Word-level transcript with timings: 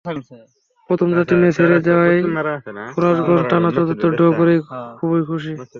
প্রথম 0.89 1.07
চারটি 1.15 1.33
ম্যাচই 1.41 1.61
হেরে 1.61 1.79
যাওয়া 1.87 2.05
ফরাশগঞ্জ 2.93 3.41
টানা 3.51 3.69
চতুর্থ 3.75 4.03
ড্র 4.17 4.23
করে 4.39 4.53
খুবই 4.99 5.21
খুশি। 5.29 5.53